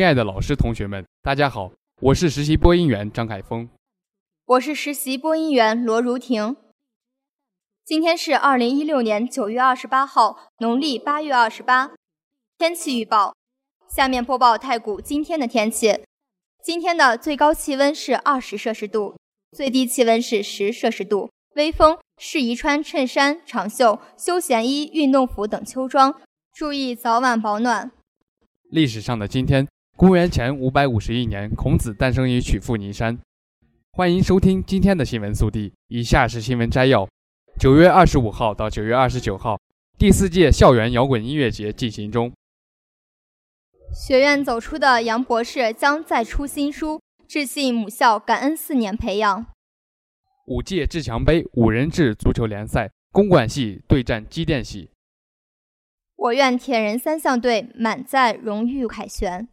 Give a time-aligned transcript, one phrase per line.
[0.00, 3.68] 亲爱的老师、同学们，大家好，我是实习播音员张凯峰，
[4.46, 6.56] 我是实习播音员罗如婷。
[7.84, 11.90] 今天是二零一六年九月二十八号，农历八月二十八。
[12.56, 13.34] 天气预报，
[13.94, 16.00] 下面播报太谷今天的天气。
[16.62, 19.18] 今天的最高气温是二十摄氏度，
[19.54, 26.18] 最低气温是十摄氏度，微风，适宜穿衬衫、长袖、休闲衣、运动服等秋装，
[26.54, 27.92] 注意早晚保暖。
[28.70, 29.68] 历史上的今天。
[30.00, 33.18] 公元前五百五十一年，孔子诞生于曲阜尼山。
[33.92, 37.06] 欢迎收听今天的新闻速递，以下是新闻摘要：
[37.58, 39.60] 九月二十五号到九月二十九号，
[39.98, 42.32] 第四届校园摇滚音乐节进行中。
[43.92, 49.44] 学院走出的杨博士将再出新书，致信母校，感恩四年培养。
[50.46, 54.92] 五届志强杯五人制足球联赛，公管系对战机电系。
[56.16, 59.46] 我院铁人三项队满载荣誉凯旋。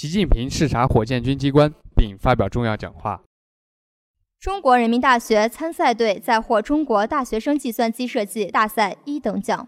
[0.00, 3.20] 习近平视察火箭军机关并发表重要讲话。
[4.38, 9.66] 中国人民大学参赛队再获中国大学生计算机设计大赛一等奖。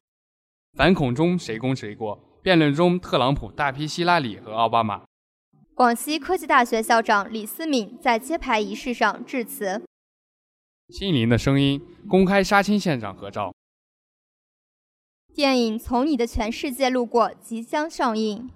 [0.79, 2.17] 反恐中谁攻谁过？
[2.45, 5.03] 辩论中，特朗普大批希拉里和奥巴马。
[5.75, 9.83] 广西科技大学校长李思敏在揭牌仪式上致辞。
[10.91, 13.53] 心灵的声音公开杀青现场合照。
[15.35, 18.49] 电影《从你的全世界路过》即将上映。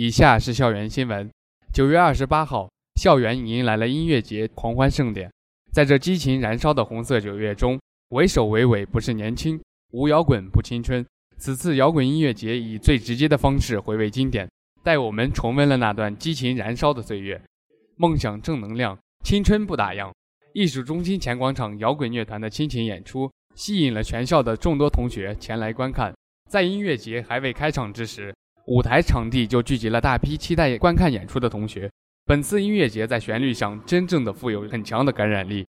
[0.00, 1.28] 以下是校园新闻。
[1.72, 2.70] 九月二十八号，
[3.00, 5.28] 校园迎来了音乐节狂欢盛典。
[5.72, 7.76] 在这激情燃烧的红色九月中，
[8.10, 9.60] 为首为尾不是年轻，
[9.90, 11.04] 无摇滚不青春。
[11.36, 14.48] 此次摇滚音乐节以最直接的方式回味经典，
[14.84, 17.42] 带我们重温了那段激情燃烧的岁月。
[17.96, 20.12] 梦想正能量，青春不打烊。
[20.52, 26.14] 艺术中心前广场摇滚乐团的亲情演出，吸引了全校的众多同学前来观看。
[26.48, 28.32] 在音乐节还未开场之时，
[28.68, 31.90] 舞台场地就聚集了大批期待观看演出的同学。
[32.26, 35.66] 本次音乐节在旋律上真正的富有很强的感染力，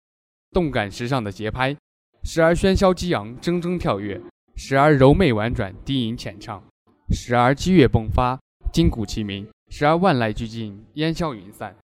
[0.51, 1.75] 动感时尚的节拍，
[2.23, 4.21] 时而喧嚣激昂铮铮跳跃，
[4.55, 6.63] 时而柔媚婉转低吟浅唱，
[7.09, 8.39] 时而激越迸发
[8.71, 11.75] 金鼓齐鸣，时而万籁俱静烟消云散。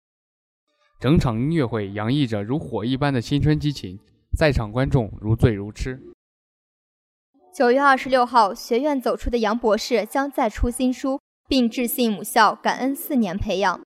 [0.99, 3.97] 整场音乐会洋溢着如火一般的青春激情，
[4.37, 5.99] 在场观众如醉如痴。
[7.51, 13.81] 九月二十六号，学院走出的杨博士将再出新书，并致信母校，感恩四年培养。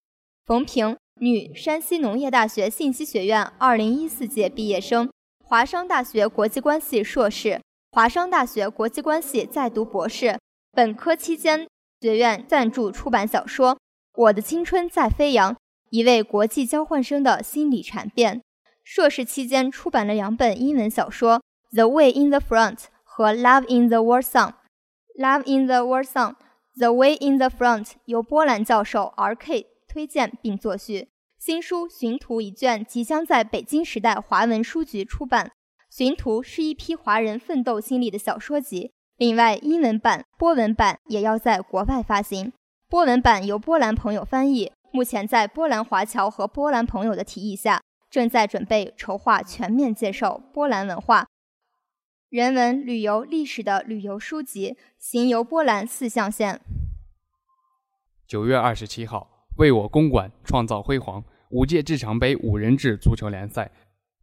[0.45, 5.09] 冯平，女，山西农业大学信息学院二零一四届毕业生，
[5.43, 10.37] 华商大学国际关系硕士，华商大学国际关系在读博士。
[10.73, 11.65] 本科期间，
[12.01, 13.75] 学院赞助出版小说
[14.15, 15.53] 《我的青春在飞扬》，
[15.89, 18.41] 一位国际交换生的心理禅变。
[18.83, 21.39] 硕士期间，出版了两本英文小说
[21.73, 22.75] 《The Way in the Front》。
[23.15, 24.49] 和《Love in the War Song》，
[25.19, 26.31] 《Love in the War Song》，
[26.79, 29.67] 《The Way in the Front》由波兰教授 R.K.
[29.87, 31.09] 推荐并作序。
[31.37, 35.45] 新书《寻图》一卷即将在北京时代华文书局出版，
[35.95, 38.91] 《寻图》是一批华人奋斗经历的小说集。
[39.17, 42.51] 另外，英文版、波文版也要在国外发行。
[42.89, 51.27] 波文版由波兰朋友翻译，目前在波兰华侨和波兰朋友的提议下，正在准备筹划全面介绍波兰文化。
[52.33, 56.55] 人文、旅游、历史的旅游书籍《行游波兰四象限》。
[58.25, 61.23] 九月二十七号，为我公馆创造辉煌！
[61.51, 63.69] 五届至强杯五人制足球联赛，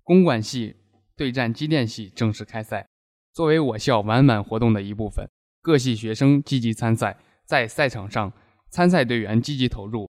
[0.03, 0.75] 公管系
[1.17, 2.85] 对战机电系正式开赛。
[3.33, 5.25] 作为我校完满活动的一部分，
[5.63, 8.33] 各系学生积极参赛，在赛场上，
[8.71, 10.11] 参赛队员积极投入，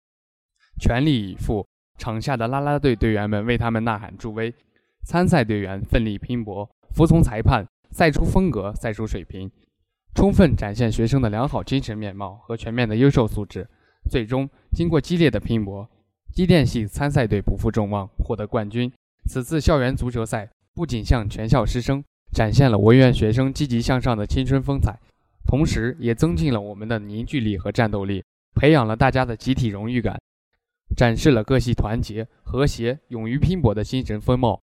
[0.80, 1.68] 全力以赴；
[1.98, 4.56] 场下的啦啦队队员们为他们呐喊助威，
[5.06, 7.68] 参赛队员奋力拼搏，服从裁判。
[7.92, 9.52] 赛出风格，赛出水平，
[10.14, 13.68] 充分展现学生的良好精神面貌和全面的优秀素质。
[14.10, 15.90] 最终，经过激烈的拼搏，
[16.34, 18.92] 机电系参赛队不负众望，获得冠军。
[19.26, 24.98] 此次校园足球赛不仅向全校师生展现了我院学生积极向上的青春风采，
[25.46, 28.24] 同时也增进了我们的凝聚力和战斗力，
[28.56, 30.20] 培养了大家的集体荣誉感，
[30.96, 34.62] 展示了各系团结、和谐、勇于拼搏的精神风貌，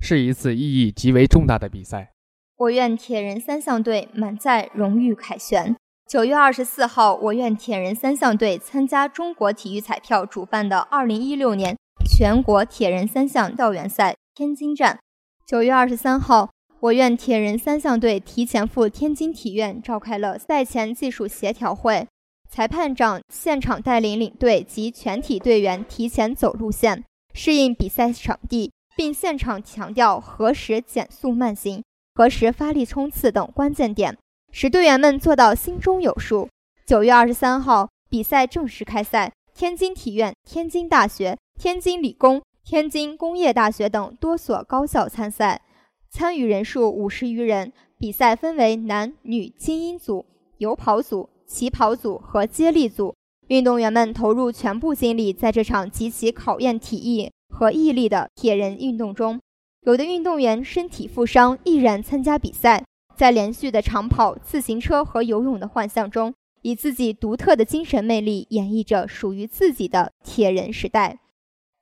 [0.00, 2.12] 是一次意义极为重大的比赛。
[2.58, 5.76] 我院铁人三项队满载荣誉凯旋。
[6.08, 11.76] 九月二十四号，我院铁人三项队参加中国体育彩票主办的二零一六年
[12.08, 14.98] 全国铁人三项校园赛天津站。
[15.46, 16.48] 九月二十三号，
[16.80, 22.08] 我院铁人三项队提前赴天津体院召开了赛前技术协调会，
[22.48, 27.04] 裁判长现场带领领队及全体队员提前走路线，
[27.34, 31.82] 适应比赛场地，并现场强调何时减速慢行。
[32.16, 34.16] 何时发力冲刺等关键点，
[34.50, 36.48] 使队员们做到心中有数。
[36.86, 39.30] 九月二十三号，比赛正式开赛。
[39.54, 45.60] 天津体院、天津大学、天津理工、天津工业大学等多所高校参赛，
[46.08, 47.70] 参与人数五十余人。
[47.98, 50.24] 比赛分为男女精英组、
[50.56, 53.14] 游跑组、起跑组和接力组。
[53.48, 59.38] 运动员们投入全部精力，在这场极其考验体力和毅力的铁人运动中。
[59.86, 62.84] 有的运动员身体负伤，毅然参加比赛，
[63.14, 71.20] 在连续的长跑、自行车和游泳的幻象中，以自己独特的精神魅力演绎着属于自己的铁人时代。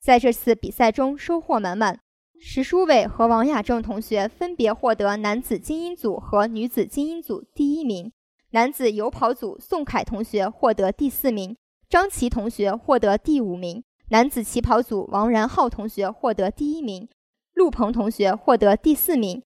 [0.02, 1.98] 在这次比赛中收获满满，
[2.38, 8.12] 石书伟和王雅正同学分别获得男子精英组和女子精英组第一名，
[8.50, 11.56] 男子游跑组宋凯同学获得第四名，
[11.88, 17.08] 张琪同学获得第五名，男子起跑组王然浩同学获得第一名。
[17.54, 19.40] 陆鹏同学获得第四名，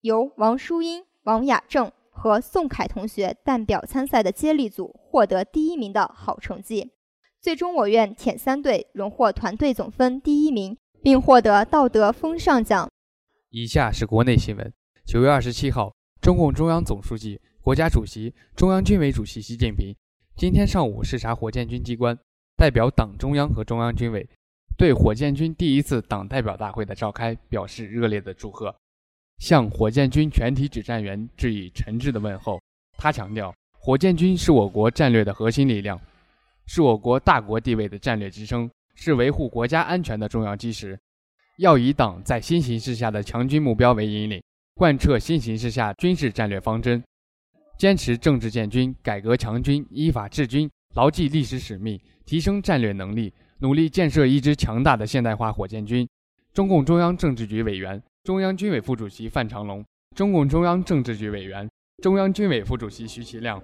[0.00, 6.90] 由王淑英、王雅正和宋凯同学代表参赛的接力组获得第一名的好成绩。
[7.38, 12.88] 最终，我院前三队荣获团队总分第一名，并获得道德风尚奖。
[13.50, 14.72] 以下是国内新闻：
[15.04, 19.94] 九月二十七号，中共中央总书记、国家主席、中央军委主席习近平
[20.34, 22.18] 今天上午视察火箭军机关，
[22.56, 24.26] 代表党中央和中央军委。
[24.80, 28.74] 对火箭军第一次党代表大会的召开表示热烈的祝贺，
[29.36, 32.58] 向火箭军全体指战员致以诚挚的问候。
[32.96, 36.00] 他强调，火箭军是我国战略的核心力量，
[36.64, 40.98] 是我国大国地位的战略支撑，是维护国家安全的重要基石。
[41.58, 44.42] 要以党在新形势下的强军目标为引领，
[44.76, 47.04] 贯彻新形势下军事战略方针，
[47.76, 53.30] 坚持政治建军、改革强军、依法治军，牢记历史使命，提升战略能力。
[53.60, 56.08] 努力建设一支强大的现代化火箭军。
[56.52, 59.84] 中共中央政治局委员、中央军委副主席范长龙，
[60.16, 61.68] 中共中央政治局委员、
[62.02, 63.62] 中央军委副主席徐其亮，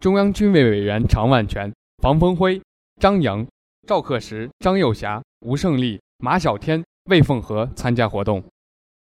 [0.00, 1.72] 中央军委委员常万全、
[2.02, 2.60] 房峰辉、
[3.00, 3.46] 张扬、
[3.86, 8.42] 赵克石、张幼霞、吴胜利、马晓天、魏凤和参加活动。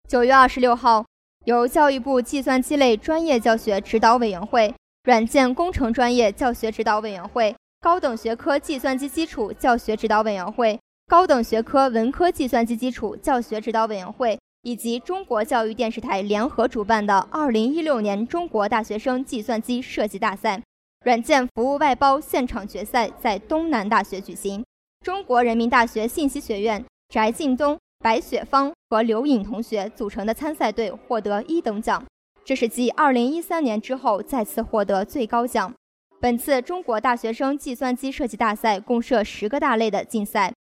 [0.09, 1.05] 九月二十六号，
[1.47, 4.73] 由教育部计算机类专业教学指导委员会、
[5.05, 7.55] 软件工程专业教学指导委员会。
[7.83, 20.63] 高等学科计算机基础教学指导委员会、高等学科文科计算机基础教学指导委员会以及中国教育电视台联合主办的2016年中国大学生计算机设计大赛
[21.05, 24.65] 软件服务外包现场决赛在东南大学举行。
[25.05, 32.01] 中国人民大学信息学院翟劲东、白雪芳和刘颖同学组成的参赛队获得一等奖，
[32.45, 35.75] 这是继2013年之后再次获得最高奖。
[36.23, 40.55] 本次中国大学生计算机设计大赛共设十个大类的竞赛，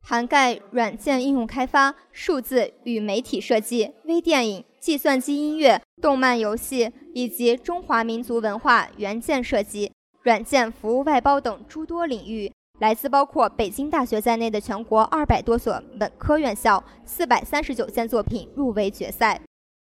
[0.00, 9.90] 涵盖软件应用开发、数字与媒体设计、微电影、计算机音乐、动漫游戏以及中华民族文化元件设计、
[10.22, 12.52] 软件服务外包等诸多领域。
[12.78, 19.40] 来自包括北京大学在内的全国二百多所本科院校，四百三十九件作品入围决赛。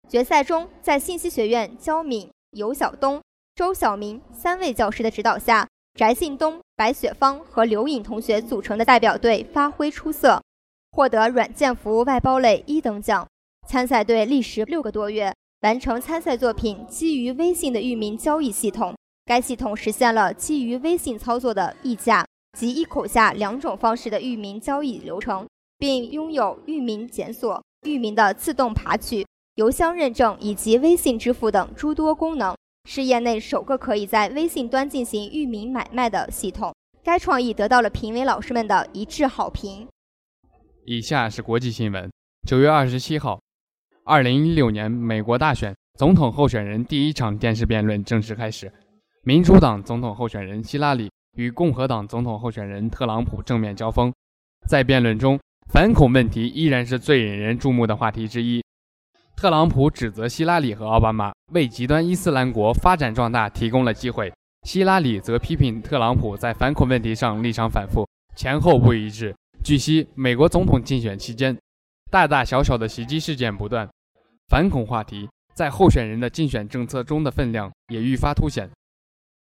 [0.08, 3.20] 决赛中，在信息学院焦敏、尤晓东。
[3.56, 10.42] 周晓明三位教师的指导下，翟信东、白雪芳和刘颖同学组成的代表队发挥出色，
[10.92, 13.28] 获得软件服务外包类一等奖。
[13.68, 15.32] 参赛队历时六个多月，
[15.62, 18.96] 完成参赛作品基于微信的域名交易系统。
[19.24, 22.26] 该系统实现了基于微信操作的议价
[22.58, 29.24] 及一口价两种方式的域名交易流程，并拥有域名检索、域名的自动爬取、
[29.56, 32.56] 邮箱认证以及微信支付等诸多功能。
[32.86, 36.74] 是业内首个可以在微信端进行域名买卖的系统。
[37.04, 39.88] 该创意得到了评委老师们的一致好评。
[40.86, 42.10] 以下是国际新闻：
[42.48, 43.42] 九月二十七号，
[44.06, 48.72] 二零一六年美国大选总统候选人第一场电视辩论正式开始。
[49.24, 54.14] 民主党总统候选人希拉里与共和党总统候选人特朗普正面交锋。
[54.70, 55.40] 在辩论中，
[55.72, 58.64] 反恐问题依然是最引人注目的话题之一。
[59.44, 64.34] 特朗普指责希拉里和奥巴马为极端伊斯兰国发展壮大提供了机会，
[64.66, 68.08] 希拉里则批评特朗普在反恐问题上立场反复，
[68.38, 69.36] 前后不一致。
[69.62, 71.58] 据悉，美国总统竞选期间，
[72.10, 73.86] 大大小小的袭击事件不断，
[74.48, 78.70] 反恐话题在候选人的竞选政策中的分量也愈发凸显。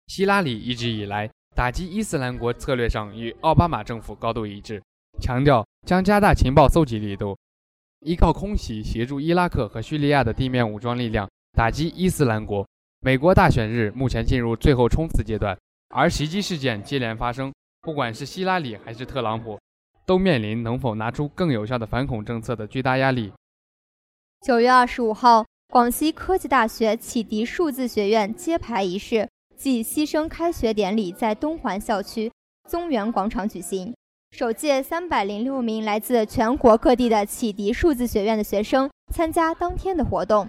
[0.07, 4.83] 希拉里一直以来打击伊斯兰国策略上与奥巴马政府高度一致，
[5.21, 7.37] 强调将加大情报搜集力度，
[8.05, 12.67] 依靠空袭协助伊拉克和叙利亚的地面武装力量打击伊斯兰国。
[13.01, 15.57] 美国大选日目前进入最后冲刺阶段，
[15.89, 19.59] 而袭击事件接连发生，不管是希拉里还是特朗普，
[20.05, 23.33] 都面临能否拿出更有效的反恐政策的巨大压力。
[24.47, 32.31] 九月二十五号，广西科技大学启迪数字学院揭牌仪式暨牺牲开学典礼在东环校区
[32.69, 33.95] 宗元广场举行。
[34.37, 40.49] 首届三百零六名来自全国各地的启迪数字学院的学生参加当天的活动。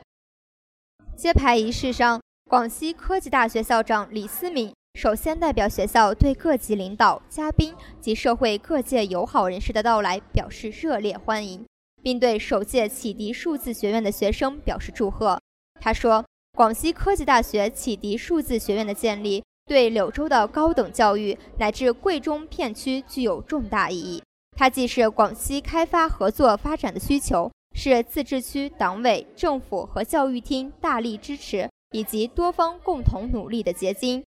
[1.16, 11.64] 揭牌仪式上，广西科技大学校长李思敏首先代表学校对各级领导、嘉宾及社会各界友好人士的到来表示热烈欢迎。
[12.02, 15.40] 并对首届启迪数字学院的学生表示祝贺。
[15.80, 16.26] 他说
[16.58, 24.22] ：“广西科技大学启迪数字学院的建立，对柳州的高等教育乃至贵中片区具有重大意义。
[24.56, 34.24] 它既是广西开发合作发展的需求，是自治区党委政府和教育厅大力支持以及多方共同努力的结晶。”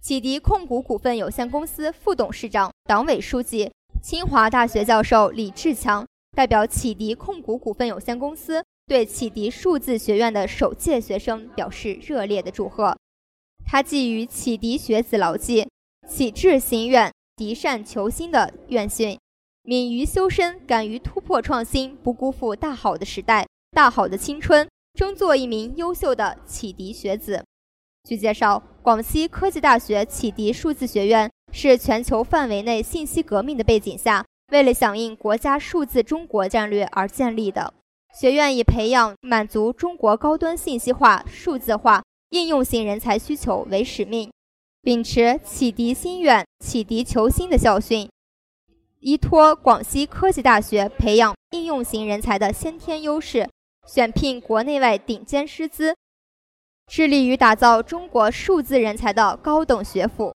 [0.00, 3.72] 启迪控股股份有限公司副董事长、党委书记、
[4.02, 6.06] 清华大学教授李志强。
[6.36, 12.96] 代表启迪控股股份有限公司对启迪数字学院的首届学生表示热烈的祝贺。
[13.66, 15.68] 他寄予启迪学子牢记
[16.08, 19.18] “启智行远，涤善求新”的愿训，
[19.62, 27.44] 敏于修身，敢于突破创新，不辜负大好的时代、大好的青春，争做一名优秀的启迪学子。
[28.08, 34.24] 据介绍，广西科技大学启迪数字学院是全球范围内信息革命的背景下。
[34.52, 37.72] 为了响应国家数字中国战略而建立的
[38.14, 44.30] 学院，以培养满足中国高端信息化、数字化应用型人才需求为使命，
[44.82, 48.08] 秉持启迪心远、启迪求新的校训，
[49.00, 53.48] 依托广西科技大学培养应用型人才的先天优势，
[53.86, 55.94] 选聘国内外顶尖师资，
[56.86, 60.34] 致力于打造中国数字人才的高等学府。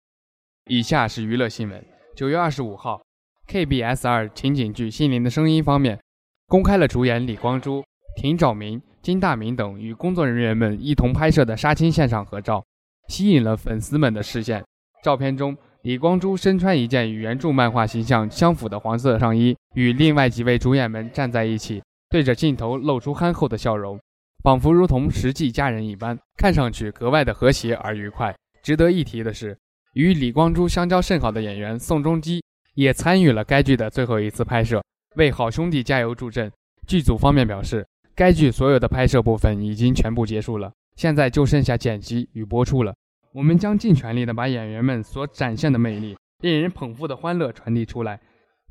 [0.68, 3.00] 以下是娱乐新闻：九月二十五号。
[3.48, 6.02] KBS 二情景剧《心灵的声音》方面，
[6.48, 7.84] 公开了主演李光洙、
[8.16, 12.66] 田兆明、金大明等与工作人员们一同拍摄的杀青现场合照，
[13.06, 14.64] 吸引了粉丝们的视线。
[15.04, 23.96] 照片中，李光洙身穿一件与原著漫画形象相符的黄色上衣，与另外几位主演们站在一起，对着镜头露出憨厚的笑容，
[24.42, 28.34] 仿佛如同实际家人一般，看上去格外的和谐而愉快。
[28.64, 29.56] 值得一提的是，
[29.92, 32.42] 与李光洙相交甚好的演员宋仲基。
[32.74, 34.82] 也参与了该剧的最后一次拍摄，
[35.14, 36.50] 为好兄弟加油助阵。
[36.88, 37.84] 剧组方面表示，
[38.16, 42.94] 该剧所有的拍摄部分已经全部结束了，现在就剩下剪辑与播出了。
[43.34, 48.18] 我们将尽全力的把演员们所展现的魅力、令人捧腹的欢乐传递出来，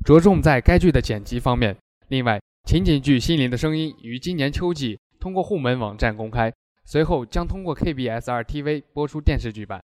[0.04, 1.76] 着重在该剧的剪辑方面。
[2.08, 6.52] 另外，情景剧《心灵的声音》于今年秋季通过户门网站公开，
[6.84, 9.80] 随后将通过 KBS 二 TV 播出电视剧版。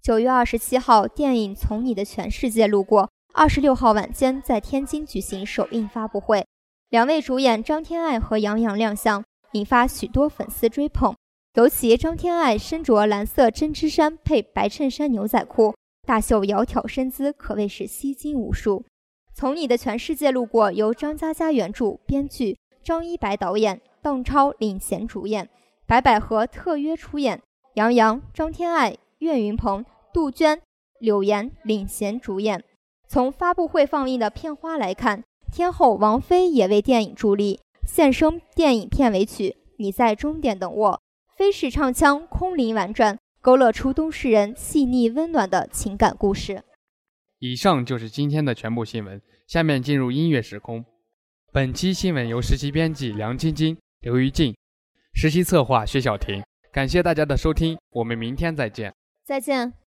[0.00, 3.02] 九月二十七号，电影《从你的全世界路过》。
[3.34, 6.44] 二十六号晚间在天津举行首映发布会，
[6.90, 11.14] 两位主演张天爱和杨洋亮相，引发许多粉丝追捧。
[11.54, 15.72] 尤其张天爱身着蓝色针织衫配白衬衫牛仔裤，
[16.04, 18.84] 大秀窈窕身姿，可谓是吸睛无数。
[19.32, 25.48] 从你的全世界路过，由张嘉佳原著、编剧，张一白导演，邓超领衔主演，
[25.86, 27.40] 白百合特约出演，
[27.74, 30.60] 杨洋、张天爱、岳云鹏、杜鹃、
[30.98, 32.64] 柳岩领衔主演。
[33.06, 40.92] 从发布会放映的片花来看，天后王菲也为电影助力，献声电影片尾曲《你在终点等我》，
[41.36, 46.62] 飞式唱腔空灵婉转，勾勒出都市人细腻温暖的情感故事。
[47.40, 50.84] 以上就是今天的全部新闻，下面进入音乐时空。
[51.52, 54.54] 本期新闻由实习编辑梁晶晶、刘于静，
[55.14, 56.42] 实习策划薛晓婷。
[56.70, 58.94] 感谢大家的收听，我们明天再见。
[59.24, 59.72] 再见。